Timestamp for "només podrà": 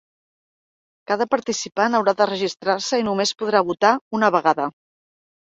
3.09-3.63